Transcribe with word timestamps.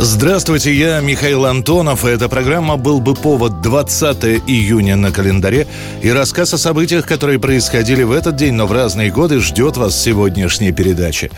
Здравствуйте, 0.00 0.72
я 0.72 1.00
Михаил 1.00 1.44
Антонов, 1.44 2.04
и 2.04 2.08
эта 2.10 2.28
программа 2.28 2.76
«Был 2.76 3.00
бы 3.00 3.14
повод» 3.14 3.60
20 3.62 4.44
июня 4.46 4.94
на 4.94 5.10
календаре, 5.10 5.66
и 6.02 6.08
рассказ 6.12 6.54
о 6.54 6.58
событиях, 6.58 7.04
которые 7.04 7.40
происходили 7.40 8.04
в 8.04 8.12
этот 8.12 8.36
день, 8.36 8.54
но 8.54 8.68
в 8.68 8.72
разные 8.72 9.10
годы, 9.10 9.40
ждет 9.40 9.76
вас 9.76 10.00
сегодняшняя 10.00 10.70
передача. 10.70 11.30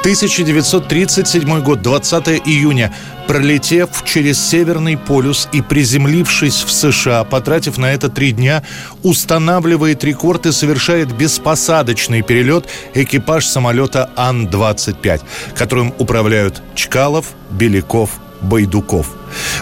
1937 0.00 1.62
год, 1.62 1.80
20 1.80 2.28
июня. 2.44 2.92
Пролетев 3.28 3.90
через 4.04 4.44
Северный 4.44 4.96
полюс 4.96 5.48
и 5.52 5.60
приземлившись 5.60 6.64
в 6.64 6.72
США, 6.72 7.22
потратив 7.24 7.76
на 7.76 7.92
это 7.92 8.08
три 8.08 8.32
дня, 8.32 8.64
устанавливает 9.02 10.02
рекорд 10.02 10.46
и 10.46 10.52
совершает 10.52 11.14
беспосадочный 11.14 12.22
перелет 12.22 12.66
экипаж 12.94 13.46
самолета 13.46 14.10
Ан-25, 14.16 15.20
которым 15.54 15.94
управляют 15.98 16.62
Чкалов, 16.74 17.34
Беляков, 17.50 18.20
Байдуков. 18.40 19.17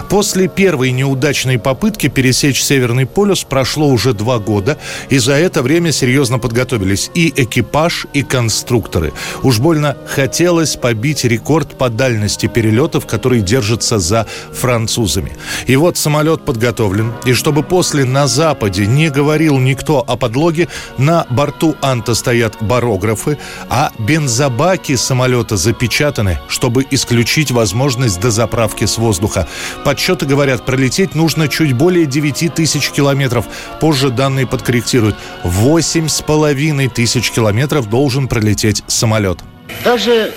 После 0.09 0.47
первой 0.47 0.91
неудачной 0.91 1.59
попытки 1.59 2.07
пересечь 2.07 2.63
Северный 2.63 3.05
полюс 3.05 3.43
прошло 3.43 3.87
уже 3.87 4.13
два 4.13 4.39
года, 4.39 4.77
и 5.09 5.17
за 5.17 5.33
это 5.33 5.61
время 5.61 5.91
серьезно 5.91 6.39
подготовились 6.39 7.11
и 7.13 7.33
экипаж, 7.35 8.07
и 8.13 8.23
конструкторы. 8.23 9.13
Уж 9.43 9.59
больно 9.59 9.97
хотелось 10.07 10.75
побить 10.75 11.23
рекорд 11.23 11.77
по 11.77 11.89
дальности 11.89 12.47
перелетов, 12.47 13.05
который 13.05 13.41
держится 13.41 13.99
за 13.99 14.27
французами. 14.53 15.35
И 15.65 15.75
вот 15.75 15.97
самолет 15.97 16.45
подготовлен, 16.45 17.13
и 17.25 17.33
чтобы 17.33 17.63
после 17.63 18.05
на 18.05 18.27
Западе 18.27 18.85
не 18.85 19.09
говорил 19.09 19.57
никто 19.57 20.03
о 20.05 20.15
подлоге, 20.15 20.67
на 20.97 21.25
борту 21.29 21.75
Анта 21.81 22.15
стоят 22.15 22.57
барографы, 22.61 23.37
а 23.69 23.91
бензобаки 23.99 24.95
самолета 24.95 25.57
запечатаны, 25.57 26.39
чтобы 26.47 26.85
исключить 26.91 27.51
возможность 27.51 28.19
дозаправки 28.19 28.85
с 28.85 28.97
воздуха. 28.97 29.47
Подсчеты 29.83 30.25
говорят, 30.25 30.65
пролететь 30.65 31.15
нужно 31.15 31.47
чуть 31.47 31.73
более 31.73 32.05
9 32.05 32.53
тысяч 32.53 32.89
километров. 32.91 33.45
Позже 33.79 34.09
данные 34.09 34.47
подкорректируют. 34.47 35.15
8 35.43 36.07
с 36.07 36.21
половиной 36.21 36.89
тысяч 36.89 37.31
километров 37.31 37.89
должен 37.89 38.27
пролететь 38.27 38.83
самолет. 38.87 39.39
Даже 39.83 40.33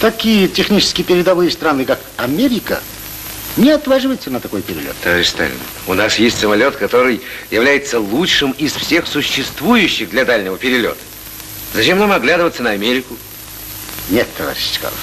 такие 0.00 0.48
технически 0.48 1.02
передовые 1.02 1.50
страны, 1.50 1.84
как 1.84 2.00
Америка, 2.16 2.80
не 3.56 3.70
отваживаются 3.70 4.30
на 4.30 4.40
такой 4.40 4.62
перелет. 4.62 4.94
Товарищ 5.02 5.28
Сталин, 5.28 5.58
у 5.86 5.94
нас 5.94 6.18
есть 6.18 6.38
самолет, 6.38 6.76
который 6.76 7.20
является 7.50 7.98
лучшим 7.98 8.52
из 8.52 8.72
всех 8.72 9.06
существующих 9.06 10.10
для 10.10 10.24
дальнего 10.24 10.56
перелета. 10.56 10.98
Зачем 11.74 11.98
нам 11.98 12.12
оглядываться 12.12 12.62
на 12.62 12.70
Америку? 12.70 13.16
Нет, 14.10 14.28
товарищ 14.36 14.72
Чкалов, 14.74 14.98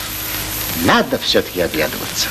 надо 0.85 1.17
все-таки 1.19 1.61
оглядываться. 1.61 2.29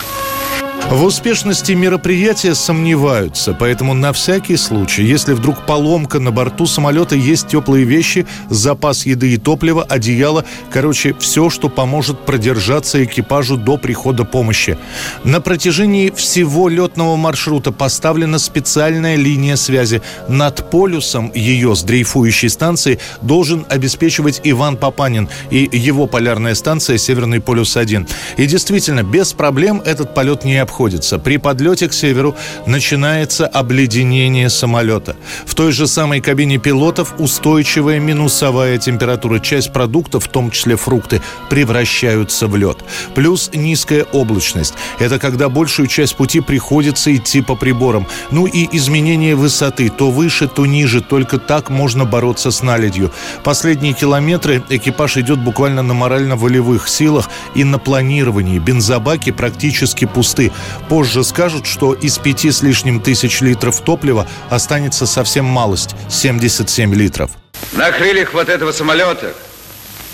В 0.91 1.03
успешности 1.03 1.73
мероприятия 1.73 2.55
сомневаются, 2.55 3.57
поэтому 3.59 3.95
на 3.95 4.13
всякий 4.13 4.57
случай, 4.57 5.03
если 5.03 5.33
вдруг 5.33 5.65
поломка 5.65 6.21
на 6.21 6.31
борту 6.31 6.67
самолета, 6.67 7.17
есть 7.17 7.49
теплые 7.49 7.85
вещи, 7.85 8.27
запас 8.51 9.07
еды 9.07 9.33
и 9.33 9.39
топлива, 9.39 9.83
одеяло, 9.83 10.45
короче, 10.71 11.15
все, 11.19 11.49
что 11.49 11.71
поможет 11.71 12.21
продержаться 12.21 13.03
экипажу 13.03 13.57
до 13.57 13.79
прихода 13.79 14.25
помощи. 14.25 14.79
На 15.25 15.41
протяжении 15.41 16.11
всего 16.11 16.69
летного 16.69 17.17
маршрута 17.17 17.73
поставлена 17.73 18.39
специальная 18.39 19.17
линия 19.17 19.57
связи. 19.57 20.03
Над 20.29 20.71
полюсом 20.71 21.33
ее 21.35 21.75
с 21.75 21.83
дрейфующей 21.83 22.51
станции 22.51 23.01
должен 23.23 23.65
обеспечивать 23.71 24.43
Иван 24.45 24.77
Папанин 24.77 25.31
и 25.51 25.69
его 25.73 26.07
полярная 26.07 26.55
станция 26.55 26.99
«Северный 26.99 27.41
полюс-1». 27.41 28.07
И 28.37 28.47
действительно, 28.47 29.03
без 29.03 29.33
проблем 29.33 29.83
этот 29.85 30.15
полет 30.15 30.45
не 30.45 30.59
обходится. 30.75 31.21
При 31.21 31.37
подлете 31.37 31.89
к 31.89 31.93
северу 31.93 32.35
начинается 32.67 33.47
обледенение 33.47 34.51
самолета. 34.51 35.15
В 35.47 35.55
той 35.55 35.71
же 35.71 35.87
самой 35.87 36.21
кабине 36.21 36.59
пилотов 36.59 37.15
устойчивая 37.19 38.01
минусовая 38.01 38.79
температура. 38.79 39.39
Часть 39.39 39.73
продуктов, 39.73 40.25
в 40.25 40.29
том 40.29 40.51
числе 40.51 40.75
фрукты, 40.75 41.23
превращаются 41.49 42.49
в 42.49 42.57
лед. 42.57 42.79
Плюс 43.15 43.51
низкая 43.55 44.05
облачность. 44.13 44.75
Это 44.99 45.21
когда 45.21 45.49
большую 45.49 45.87
часть 45.87 46.17
пути 46.17 46.41
приходится 46.41 47.15
идти 47.15 47.41
по 47.41 47.55
приборам. 47.55 48.09
Ну 48.33 48.47
и 48.47 48.69
изменение 48.77 49.37
высоты. 49.37 49.91
То 49.91 50.11
выше, 50.11 50.49
то 50.49 50.67
ниже. 50.67 51.01
Только 51.01 51.39
так 51.39 51.71
можно 51.71 52.05
бороться 52.05 52.51
с 52.51 52.63
наледью. 52.63 53.13
Последние 53.45 53.93
километры 53.93 54.61
экипаж 54.71 55.19
идет 55.19 55.39
буквально 55.39 55.83
на 55.83 55.95
морально-волевых 55.95 56.89
силах 56.89 57.31
и 57.55 57.63
на 57.63 57.79
планировании. 57.79 58.59
Бензобаки 58.59 59.31
практически 59.31 60.05
пусты. 60.07 60.51
Позже 60.89 61.25
скажут, 61.25 61.67
что 61.67 61.93
из 61.93 62.19
пяти 62.19 62.51
с 62.51 62.63
лишним 62.63 63.01
тысяч 63.01 63.41
литров 63.41 63.81
топлива 63.81 64.27
останется 64.51 65.07
совсем 65.07 65.45
малость– 65.45 65.95
77 66.11 66.95
литров. 66.95 67.31
На 67.73 67.91
крыльях 67.93 68.35
вот 68.35 68.49
этого 68.49 68.73
самолета, 68.73 69.35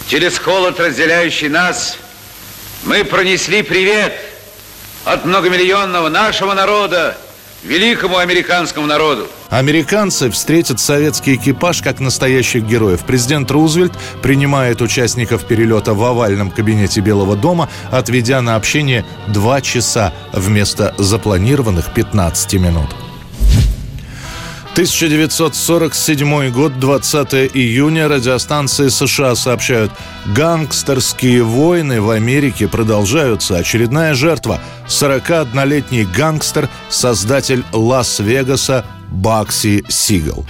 через 0.06 0.38
холод, 0.38 0.78
разделяющий 0.80 1.48
нас, 1.48 1.98
мы 2.84 3.04
пронесли 3.04 3.62
привет 3.62 4.12
от 5.04 5.24
многомиллионного 5.24 6.08
нашего 6.08 6.54
народа 6.54 7.16
великому 7.62 8.18
американскому 8.18 8.86
народу. 8.86 9.26
Американцы 9.48 10.30
встретят 10.30 10.80
советский 10.80 11.34
экипаж 11.34 11.82
как 11.82 12.00
настоящих 12.00 12.64
героев. 12.64 13.04
Президент 13.06 13.50
Рузвельт 13.50 13.92
принимает 14.22 14.80
участников 14.80 15.44
перелета 15.46 15.94
в 15.94 16.02
овальном 16.04 16.50
кабинете 16.50 17.00
Белого 17.00 17.36
дома, 17.36 17.68
отведя 17.90 18.40
на 18.42 18.56
общение 18.56 19.04
два 19.28 19.60
часа 19.60 20.12
вместо 20.32 20.94
запланированных 20.98 21.92
15 21.92 22.54
минут. 22.54 22.90
1947 24.80 26.50
год, 26.52 26.80
20 26.80 27.34
июня, 27.52 28.08
радиостанции 28.08 28.88
США 28.88 29.34
сообщают, 29.34 29.92
гангстерские 30.34 31.42
войны 31.42 32.00
в 32.00 32.08
Америке 32.08 32.66
продолжаются. 32.66 33.58
Очередная 33.58 34.14
жертва– 34.14 34.58
41-летний 34.88 36.06
гангстер, 36.06 36.70
создатель 36.88 37.62
Лас-Вегаса 37.74 38.86
Бакси 39.10 39.84
Сигал. 39.88 40.46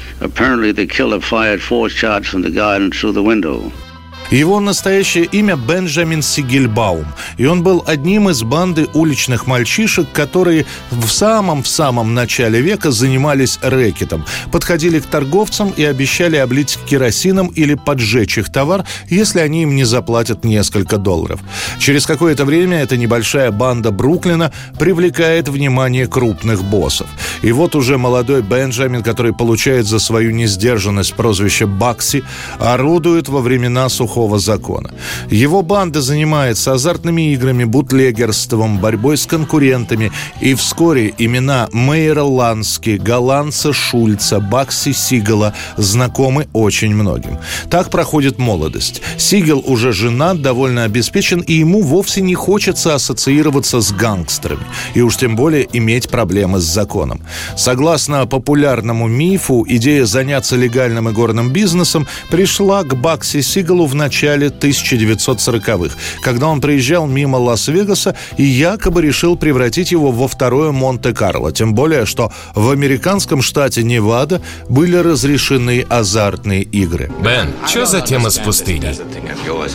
Его 4.30 4.60
настоящее 4.60 5.24
имя 5.24 5.56
Бенджамин 5.56 6.22
Сигельбаум. 6.22 7.06
И 7.36 7.46
он 7.46 7.64
был 7.64 7.82
одним 7.84 8.28
из 8.28 8.44
банды 8.44 8.86
уличных 8.94 9.48
мальчишек, 9.48 10.06
которые 10.12 10.66
в 10.91 11.08
самом-в 11.08 11.66
самом 11.66 12.14
начале 12.14 12.60
века 12.60 12.92
занимались 12.92 13.58
рэкетом. 13.60 14.24
Подходили 14.52 15.00
к 15.00 15.06
торговцам 15.06 15.70
и 15.76 15.82
обещали 15.82 16.36
облить 16.36 16.78
керосином 16.88 17.48
или 17.48 17.74
поджечь 17.74 18.38
их 18.38 18.52
товар, 18.52 18.84
если 19.08 19.41
они 19.41 19.62
им 19.62 19.74
не 19.74 19.82
заплатят 19.82 20.44
несколько 20.44 20.97
долларов. 20.97 21.41
Через 21.80 22.06
какое-то 22.06 22.44
время 22.44 22.82
эта 22.82 22.97
небольшая 22.97 23.50
банда 23.50 23.91
Бруклина 23.91 24.52
привлекает 24.78 25.48
внимание 25.48 26.06
крупных 26.06 26.62
боссов. 26.62 27.08
И 27.42 27.50
вот 27.50 27.74
уже 27.74 27.98
молодой 27.98 28.42
Бенджамин, 28.42 29.02
который 29.02 29.32
получает 29.32 29.86
за 29.86 29.98
свою 29.98 30.30
несдержанность 30.30 31.15
прозвище 31.15 31.66
Бакси, 31.66 32.22
орудует 32.60 33.28
во 33.28 33.41
времена 33.41 33.88
сухого 33.88 34.20
плохого 34.21 34.39
закона. 34.39 34.91
Его 35.31 35.63
банда 35.63 36.01
занимается 36.01 36.72
азартными 36.72 37.33
играми, 37.33 37.65
бутлегерством, 37.65 38.78
борьбой 38.78 39.17
с 39.17 39.27
конкурентами, 39.27 40.13
и 40.43 40.55
вскоре 40.55 41.15
имена 41.19 41.69
Мейера 41.72 42.22
Лански, 42.22 42.99
Голландца 43.03 43.72
Шульца, 43.72 44.41
Бакси 44.41 44.93
Сигала 44.93 45.55
знакомы 45.78 46.49
очень 46.53 46.95
многим. 46.95 47.39
Так 47.71 47.91
проходит 47.91 48.39
молодость. 48.39 49.03
Сигел 49.17 49.63
уже 49.67 49.93
женат, 49.93 50.43
довольно 50.43 50.84
обеспечен, 50.84 51.41
и 51.41 51.55
ему 51.55 51.83
вовсе 51.83 52.21
не 52.21 52.34
хочется 52.34 52.95
ассоциироваться 52.95 53.81
с 53.81 53.93
гангстерами, 53.93 54.65
и 54.95 55.01
уж 55.01 55.17
тем 55.17 55.37
более 55.37 55.67
иметь 55.72 56.09
проблемы 56.09 56.59
с 56.59 56.65
законом. 56.65 57.21
Согласно 57.57 58.27
популярному 58.27 59.09
мифу, 59.09 59.65
идея 59.69 60.05
заняться 60.05 60.57
легальным 60.57 61.09
и 61.09 61.13
горным 61.13 61.51
бизнесом 61.51 62.07
пришла 62.31 62.83
к 62.83 62.95
Бакси 62.95 63.43
Сигалу 63.43 63.87
в 63.87 63.95
начале 63.95 64.09
начале 64.10 64.48
1940-х, 64.48 65.95
когда 66.21 66.48
он 66.48 66.60
приезжал 66.60 67.07
мимо 67.07 67.36
Лас-Вегаса 67.36 68.16
и 68.36 68.42
якобы 68.42 69.03
решил 69.03 69.36
превратить 69.36 69.92
его 69.92 70.10
во 70.10 70.27
второе 70.27 70.72
Монте-Карло. 70.72 71.53
Тем 71.53 71.74
более, 71.74 72.07
что 72.07 72.33
в 72.57 72.71
американском 72.71 73.41
штате 73.41 73.84
Невада 73.84 74.42
были 74.68 74.97
разрешены 74.97 75.86
азартные 75.89 76.62
игры. 76.62 77.09
Бен, 77.22 77.53
что 77.68 77.86
за 77.86 78.01
тема 78.01 78.30
с 78.30 78.39
пустыней? 78.39 78.98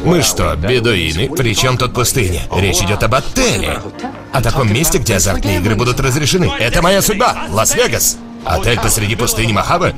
Мы 0.03 0.21
что, 0.21 0.53
бедуины? 0.57 1.29
Причем 1.33 1.77
тут 1.77 1.93
пустыня? 1.93 2.41
Речь 2.57 2.81
идет 2.81 3.03
об 3.03 3.15
отеле. 3.15 3.79
О 4.33 4.41
таком 4.41 4.71
месте, 4.73 4.97
где 4.97 5.15
азартные 5.15 5.59
игры 5.59 5.75
будут 5.75 6.01
разрешены. 6.01 6.51
Это 6.59 6.81
моя 6.81 7.01
судьба. 7.01 7.47
Лас-Вегас. 7.51 8.17
Отель 8.43 8.79
посреди 8.81 9.15
пустыни 9.15 9.53
Мохаве? 9.53 9.95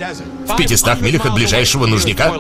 В 0.47 0.55
500 0.55 1.01
милях 1.01 1.25
от 1.25 1.33
ближайшего 1.33 1.87
нужника? 1.87 2.31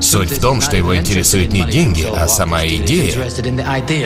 Суть 0.00 0.30
в 0.30 0.40
том, 0.40 0.60
что 0.60 0.76
его 0.76 0.96
интересуют 0.96 1.52
не 1.52 1.62
деньги, 1.64 2.06
а 2.16 2.28
сама 2.28 2.66
идея. 2.66 3.14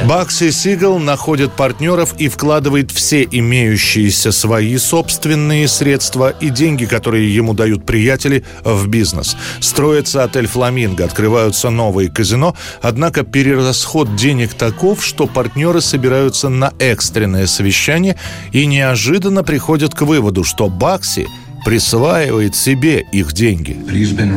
Бакси 0.06 0.50
Сигал 0.50 0.98
находит 0.98 1.52
партнеров 1.52 2.14
и 2.18 2.28
вкладывает 2.28 2.90
все 2.90 3.26
имеющиеся 3.30 4.32
свои 4.32 4.76
собственные 4.78 5.68
средства 5.68 6.30
и 6.30 6.48
деньги, 6.48 6.86
которые 6.86 7.34
ему 7.34 7.52
дают 7.52 7.84
приятели, 7.84 8.44
в 8.64 8.88
бизнес. 8.88 9.36
Строится 9.60 10.24
отель 10.24 10.46
«Фламинго», 10.46 11.04
открываются 11.04 11.70
новые 11.70 12.10
казино, 12.10 12.56
однако 12.80 13.22
перерасход 13.22 14.16
денег 14.16 14.54
таков, 14.54 15.04
что 15.04 15.26
партнеры 15.26 15.80
собираются 15.80 16.48
на 16.48 16.72
экстренное 16.78 17.46
совещание 17.46 18.16
и 18.52 18.66
неожиданно 18.66 19.44
приходят 19.44 19.94
к 19.94 20.02
выводу, 20.02 20.44
что 20.44 20.68
Бакси– 20.68 21.26
присваивает 21.64 22.54
себе 22.54 23.00
их 23.12 23.32
деньги. 23.32 23.76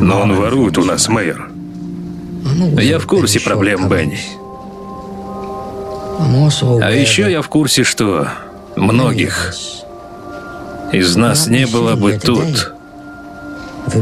Но 0.00 0.22
он 0.22 0.34
ворует 0.34 0.78
у 0.78 0.84
нас, 0.84 1.08
мэр. 1.08 1.50
Я 2.80 2.98
в 2.98 3.06
курсе 3.06 3.40
проблем 3.40 3.88
Бенни. 3.88 4.20
А 6.18 6.90
еще 6.90 7.30
я 7.30 7.42
в 7.42 7.48
курсе, 7.48 7.84
что 7.84 8.28
многих 8.76 9.54
из 10.92 11.16
нас 11.16 11.46
не 11.46 11.66
было 11.66 11.96
бы 11.96 12.18
тут, 12.22 12.72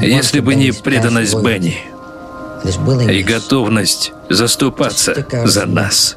если 0.00 0.40
бы 0.40 0.54
не 0.54 0.72
преданность 0.72 1.34
Бенни 1.36 1.76
и 3.10 3.22
готовность 3.22 4.12
заступаться 4.28 5.26
за 5.44 5.66
нас. 5.66 6.16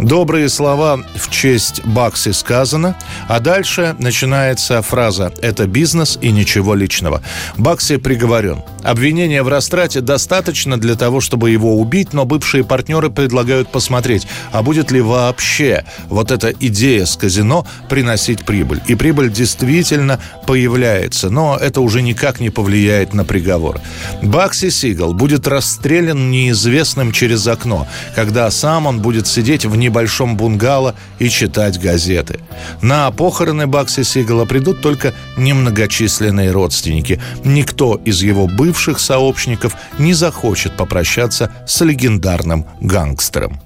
Добрые 0.00 0.48
слова 0.48 0.98
в 1.14 1.30
честь 1.30 1.84
Бакси 1.84 2.30
сказано, 2.32 2.96
а 3.28 3.38
дальше 3.38 3.94
начинается 3.98 4.80
фраза 4.80 5.30
«это 5.42 5.66
бизнес 5.66 6.18
и 6.22 6.30
ничего 6.30 6.74
личного». 6.74 7.22
Бакси 7.58 7.98
приговорен. 7.98 8.62
Обвинения 8.82 9.42
в 9.42 9.48
растрате 9.48 10.00
достаточно 10.00 10.80
для 10.80 10.94
того, 10.94 11.20
чтобы 11.20 11.50
его 11.50 11.78
убить, 11.78 12.14
но 12.14 12.24
бывшие 12.24 12.64
партнеры 12.64 13.10
предлагают 13.10 13.70
посмотреть, 13.70 14.26
а 14.52 14.62
будет 14.62 14.90
ли 14.90 15.02
вообще 15.02 15.84
вот 16.08 16.30
эта 16.30 16.48
идея 16.48 17.04
с 17.04 17.16
казино 17.16 17.66
приносить 17.90 18.46
прибыль. 18.46 18.80
И 18.86 18.94
прибыль 18.94 19.30
действительно 19.30 20.18
появляется, 20.46 21.28
но 21.28 21.58
это 21.60 21.82
уже 21.82 22.00
никак 22.00 22.40
не 22.40 22.48
повлияет 22.48 23.12
на 23.12 23.24
приговор. 23.26 23.80
Бакси 24.22 24.70
Сигал 24.70 25.12
будет 25.12 25.46
расстрелян 25.46 26.30
неизвестным 26.30 27.12
через 27.12 27.46
окно, 27.46 27.86
когда 28.14 28.50
сам 28.50 28.86
он 28.86 29.00
будет 29.00 29.26
сидеть 29.26 29.66
в 29.66 29.76
небольшом 29.90 30.36
бунгало 30.36 30.94
и 31.18 31.28
читать 31.28 31.78
газеты. 31.80 32.38
На 32.80 33.10
похороны 33.10 33.66
Бакси 33.66 34.04
Сигала 34.04 34.44
придут 34.44 34.80
только 34.80 35.12
немногочисленные 35.36 36.52
родственники. 36.52 37.20
Никто 37.44 38.00
из 38.04 38.22
его 38.22 38.46
бывших 38.46 39.00
сообщников 39.00 39.74
не 39.98 40.14
захочет 40.14 40.76
попрощаться 40.76 41.50
с 41.66 41.84
легендарным 41.84 42.66
гангстером. 42.80 43.60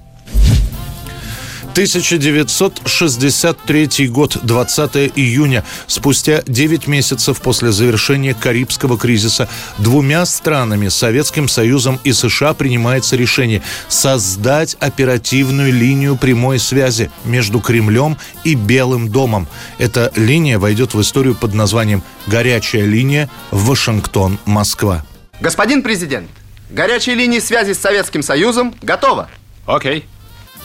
1963 1.75 4.07
год, 4.07 4.37
20 4.43 5.11
июня. 5.17 5.65
Спустя 5.87 6.41
9 6.47 6.87
месяцев 6.87 7.41
после 7.41 7.73
завершения 7.73 8.33
Карибского 8.33 8.97
кризиса 8.97 9.49
двумя 9.77 10.25
странами, 10.25 10.87
Советским 10.87 11.49
Союзом 11.49 11.99
и 12.05 12.13
США, 12.13 12.53
принимается 12.53 13.17
решение 13.17 13.61
создать 13.89 14.77
оперативную 14.79 15.73
линию 15.73 16.15
прямой 16.15 16.59
связи 16.59 17.11
между 17.25 17.59
Кремлем 17.59 18.17
и 18.45 18.55
Белым 18.55 19.09
домом. 19.09 19.45
Эта 19.77 20.13
линия 20.15 20.57
войдет 20.57 20.93
в 20.93 21.01
историю 21.01 21.35
под 21.35 21.53
названием 21.53 22.03
«Горячая 22.27 22.85
линия 22.85 23.29
Вашингтон-Москва». 23.51 25.03
Господин 25.41 25.83
президент, 25.83 26.29
горячая 26.69 27.15
линия 27.15 27.41
связи 27.41 27.73
с 27.73 27.79
Советским 27.79 28.23
Союзом 28.23 28.73
готова. 28.81 29.29
Окей. 29.65 29.97
Okay. 29.97 30.03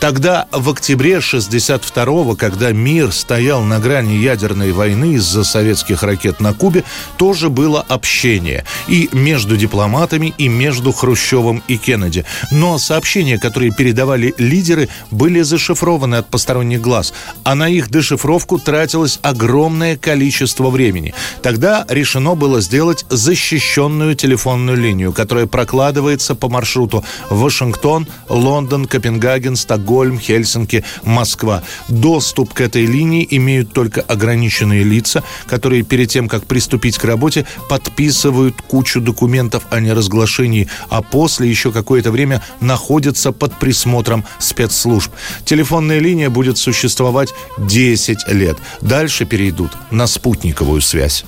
Тогда, 0.00 0.46
в 0.50 0.70
октябре 0.70 1.16
62-го, 1.16 2.34
когда 2.34 2.72
мир 2.72 3.12
стоял 3.12 3.62
на 3.62 3.78
грани 3.78 4.14
ядерной 4.14 4.72
войны 4.72 5.12
из-за 5.16 5.44
советских 5.44 6.02
ракет 6.02 6.40
на 6.40 6.54
Кубе, 6.54 6.84
тоже 7.18 7.50
было 7.50 7.84
общение 7.86 8.64
и 8.88 9.10
между 9.12 9.58
дипломатами, 9.58 10.32
и 10.38 10.48
между 10.48 10.92
Хрущевым 10.92 11.62
и 11.68 11.76
Кеннеди. 11.76 12.24
Но 12.50 12.78
сообщения, 12.78 13.38
которые 13.38 13.72
передавали 13.72 14.34
лидеры, 14.38 14.88
были 15.10 15.42
зашифрованы 15.42 16.14
от 16.14 16.30
посторонних 16.30 16.80
глаз, 16.80 17.12
а 17.44 17.54
на 17.54 17.68
их 17.68 17.90
дешифровку 17.90 18.58
тратилось 18.58 19.18
огромное 19.20 19.98
количество 19.98 20.70
времени. 20.70 21.12
Тогда 21.42 21.84
решено 21.90 22.36
было 22.36 22.62
сделать 22.62 23.04
защищенную 23.10 24.14
телефонную 24.14 24.78
линию, 24.78 25.12
которая 25.12 25.46
прокладывается 25.46 26.34
по 26.34 26.48
маршруту 26.48 27.04
Вашингтон, 27.28 28.06
Лондон, 28.30 28.86
Копенгаген, 28.86 29.56
Стокгольм, 29.56 29.89
Стокгольм, 29.90 30.20
Хельсинки, 30.20 30.84
Москва. 31.02 31.64
Доступ 31.88 32.54
к 32.54 32.60
этой 32.60 32.86
линии 32.86 33.26
имеют 33.28 33.72
только 33.72 34.02
ограниченные 34.02 34.84
лица, 34.84 35.24
которые 35.48 35.82
перед 35.82 36.08
тем, 36.08 36.28
как 36.28 36.46
приступить 36.46 36.96
к 36.96 37.04
работе, 37.04 37.44
подписывают 37.68 38.54
кучу 38.62 39.00
документов 39.00 39.64
о 39.70 39.80
неразглашении, 39.80 40.68
а 40.90 41.02
после 41.02 41.50
еще 41.50 41.72
какое-то 41.72 42.12
время 42.12 42.40
находятся 42.60 43.32
под 43.32 43.58
присмотром 43.58 44.24
спецслужб. 44.38 45.10
Телефонная 45.44 45.98
линия 45.98 46.30
будет 46.30 46.56
существовать 46.56 47.34
10 47.58 48.28
лет. 48.28 48.58
Дальше 48.80 49.24
перейдут 49.24 49.72
на 49.90 50.06
спутниковую 50.06 50.82
связь. 50.82 51.24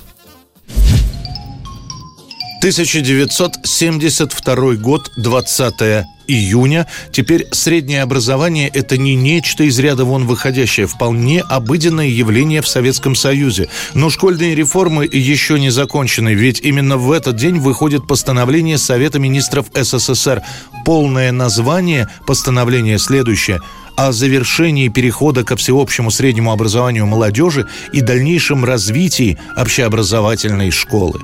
1972 2.61 4.75
год, 4.75 5.11
20 5.17 6.05
июня. 6.27 6.87
Теперь 7.11 7.47
среднее 7.51 8.01
образование– 8.01 8.69
это 8.73 8.97
не 8.97 9.15
нечто 9.15 9.63
из 9.63 9.77
ряда 9.79 10.05
вон 10.05 10.25
выходящее, 10.25 10.87
вполне 10.87 11.41
обыденное 11.41 12.07
явление 12.07 12.61
в 12.61 12.67
Советском 12.67 13.15
Союзе. 13.15 13.69
Но 13.93 14.09
школьные 14.09 14.55
реформы 14.55 15.09
еще 15.11 15.59
не 15.59 15.69
закончены, 15.69 16.33
ведь 16.33 16.61
именно 16.61 16.97
в 16.97 17.11
этот 17.11 17.35
день 17.35 17.59
выходит 17.59 18.07
постановление 18.07 18.77
Совета 18.77 19.19
министров 19.19 19.67
СССР. 19.73 20.41
Полное 20.85 21.31
название 21.31 22.07
постановления 22.25 22.97
следующее– 22.97 23.59
о 23.95 24.11
завершении 24.11 24.87
перехода 24.87 25.43
ко 25.43 25.55
всеобщему 25.55 26.11
среднему 26.11 26.51
образованию 26.51 27.05
молодежи 27.05 27.67
и 27.91 28.01
дальнейшем 28.01 28.65
развитии 28.65 29.37
общеобразовательной 29.55 30.71
школы. 30.71 31.21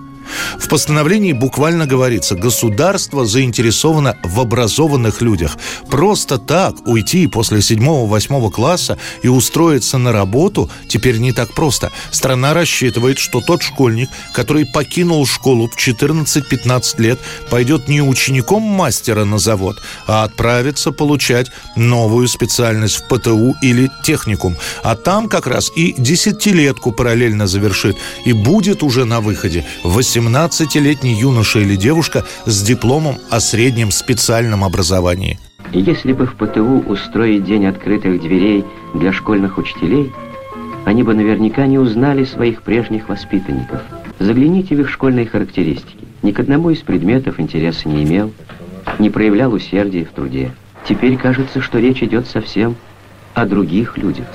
В 0.58 0.68
постановлении 0.68 1.34
буквально 1.34 1.86
говорится, 1.86 2.36
государство 2.36 3.26
заинтересовано 3.26 4.18
в 4.24 4.40
образованных 4.40 5.22
людях. 5.22 5.58
Просто 5.90 6.38
так 6.38 6.88
уйти 6.88 7.28
после 7.28 7.60
7-8 7.60 8.52
класса 8.52 8.98
и 9.24 9.28
устроиться 9.28 9.98
на 9.98 10.12
работу 10.12 10.70
теперь 10.88 11.18
не 11.18 11.32
так 11.32 11.54
просто. 11.54 11.92
Страна 12.12 12.54
рассчитывает, 12.54 13.20
что 13.20 13.42
тот 13.42 13.62
школьник, 13.62 14.10
который 14.34 14.66
покинул 14.66 15.26
школу 15.26 15.70
в 15.70 15.78
14-15 15.78 17.02
лет, 17.02 17.20
пойдет 17.50 17.88
не 17.88 18.02
учеником 18.02 18.62
мастера 18.64 19.26
на 19.26 19.38
завод, 19.38 19.82
а 20.08 20.24
отправится 20.24 20.92
получать 20.92 21.48
новую 21.76 22.28
специальность 22.28 22.98
в 22.98 23.08
ПТУ 23.08 23.56
или 23.62 23.90
техникум. 24.04 24.56
А 24.84 24.96
там 24.96 25.28
как 25.28 25.48
раз 25.48 25.72
и 25.76 25.94
десятилетку 25.98 26.92
параллельно 26.92 27.48
завершит 27.48 27.98
и 28.26 28.34
будет 28.34 28.84
уже 28.84 29.06
на 29.06 29.22
выходе 29.22 29.66
18 29.84 30.19
18-летний 30.20 31.14
юноша 31.14 31.60
или 31.60 31.76
девушка 31.76 32.26
с 32.46 32.62
дипломом 32.62 33.16
о 33.30 33.40
среднем 33.40 33.92
специальном 33.92 34.64
образовании. 34.64 35.40
Если 35.72 36.14
бы 36.14 36.26
в 36.26 36.36
ПТУ 36.36 36.84
устроить 36.88 37.46
день 37.46 37.66
открытых 37.66 38.22
дверей 38.22 38.66
для 38.94 39.14
школьных 39.14 39.58
учителей, 39.58 40.12
они 40.86 41.04
бы 41.04 41.14
наверняка 41.14 41.68
не 41.68 41.78
узнали 41.78 42.26
своих 42.26 42.64
прежних 42.64 43.10
воспитанников. 43.10 43.82
Загляните 44.20 44.76
в 44.76 44.82
их 44.82 44.90
школьные 44.90 45.26
характеристики. 45.26 46.06
Ни 46.22 46.32
к 46.32 46.40
одному 46.40 46.70
из 46.70 46.80
предметов 46.80 47.40
интереса 47.40 47.88
не 47.88 48.04
имел, 48.04 48.32
не 48.98 49.10
проявлял 49.10 49.54
усердия 49.54 50.06
в 50.06 50.12
труде. 50.12 50.52
Теперь 50.88 51.18
кажется, 51.18 51.62
что 51.62 51.80
речь 51.80 52.04
идет 52.04 52.28
совсем 52.28 52.76
о 53.34 53.46
других 53.46 53.98
людях. 53.98 54.26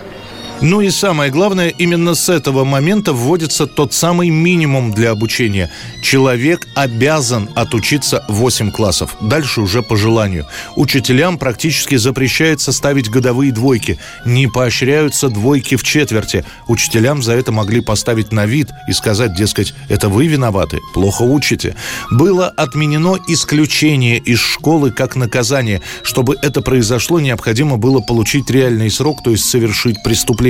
Ну 0.61 0.80
и 0.80 0.88
самое 0.90 1.30
главное, 1.30 1.68
именно 1.68 2.14
с 2.14 2.28
этого 2.28 2.64
момента 2.64 3.12
вводится 3.12 3.66
тот 3.66 3.92
самый 3.92 4.30
минимум 4.30 4.92
для 4.92 5.11
обучения. 5.11 5.70
Человек 6.00 6.66
обязан 6.75 7.50
отучиться 7.54 8.25
8 8.28 8.70
классов. 8.70 9.16
Дальше 9.20 9.61
уже 9.61 9.82
по 9.82 9.96
желанию. 9.96 10.46
Учителям 10.76 11.38
практически 11.38 11.96
запрещается 11.96 12.73
ставить 12.73 13.11
годовые 13.11 13.52
двойки. 13.52 13.99
Не 14.25 14.46
поощряются 14.46 15.28
двойки 15.28 15.75
в 15.76 15.82
четверти. 15.82 16.44
Учителям 16.68 17.23
за 17.23 17.34
это 17.34 17.52
могли 17.52 17.80
поставить 17.80 18.32
на 18.32 18.46
вид 18.46 18.70
и 18.88 18.92
сказать, 18.92 19.34
дескать, 19.34 19.75
это 19.88 20.08
вы 20.08 20.28
виноваты, 20.28 20.78
плохо 20.94 21.23
учите. 21.23 21.75
Было 22.11 22.49
отменено 22.49 23.18
исключение 23.28 24.18
из 24.18 24.38
школы 24.38 24.92
как 24.92 25.16
наказание. 25.16 25.82
Чтобы 26.02 26.37
это 26.40 26.62
произошло, 26.62 27.20
необходимо 27.20 27.76
было 27.76 28.00
получить 28.00 28.50
реальный 28.50 28.90
срок, 28.90 29.23
то 29.23 29.30
есть 29.30 29.44
совершить 29.44 30.02
преступление. 30.04 30.43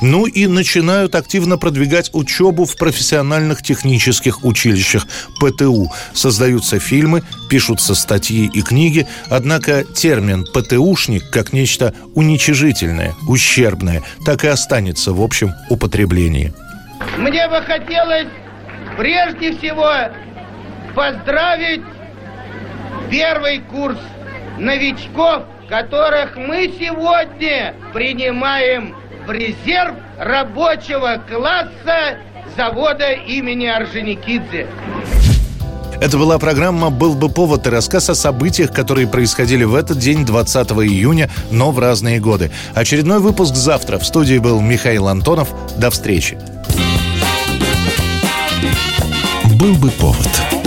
Ну 0.00 0.26
и 0.26 0.46
начинают 0.46 1.14
активно 1.14 1.56
продвигать 1.56 2.10
учебу 2.12 2.64
в 2.64 2.76
профессиональных 2.76 3.62
технических 3.62 4.44
училищах 4.44 5.06
ПТУ. 5.40 5.90
Создаются 6.12 6.78
фильмы, 6.78 7.22
пишутся 7.48 7.94
статьи 7.94 8.50
и 8.52 8.62
книги, 8.62 9.06
однако 9.30 9.84
термин 9.84 10.44
«ПТУшник» 10.44 11.30
как 11.30 11.52
нечто 11.52 11.94
уничижительное, 12.14 13.14
ущербное, 13.26 14.02
так 14.24 14.44
и 14.44 14.48
останется 14.48 15.12
в 15.12 15.22
общем 15.22 15.52
употреблении. 15.70 16.52
Мне 17.18 17.48
бы 17.48 17.62
хотелось 17.62 18.28
прежде 18.96 19.56
всего 19.56 19.90
поздравить 20.94 21.82
первый 23.10 23.60
курс 23.60 23.98
новичков, 24.58 25.44
которых 25.68 26.36
мы 26.36 26.72
сегодня 26.78 27.74
принимаем 27.92 28.94
в 29.26 29.30
резерв 29.30 29.94
рабочего 30.18 31.22
класса 31.28 32.18
завода 32.56 33.12
имени 33.12 33.66
Орджоникидзе. 33.66 34.66
Это 36.00 36.18
была 36.18 36.38
программа 36.38 36.90
«Был 36.90 37.14
бы 37.14 37.28
повод» 37.28 37.66
и 37.68 37.70
рассказ 37.70 38.10
о 38.10 38.16
событиях, 38.16 38.72
которые 38.72 39.06
происходили 39.06 39.62
в 39.62 39.76
этот 39.76 39.98
день, 39.98 40.26
20 40.26 40.70
июня, 40.72 41.30
но 41.52 41.70
в 41.70 41.78
разные 41.78 42.18
годы. 42.18 42.50
Очередной 42.74 43.20
выпуск 43.20 43.54
завтра. 43.54 43.98
В 43.98 44.04
студии 44.04 44.38
был 44.38 44.60
Михаил 44.60 45.06
Антонов. 45.06 45.50
До 45.78 45.90
встречи. 45.90 46.38
«Был 49.60 49.74
бы 49.76 49.90
повод» 49.92 50.61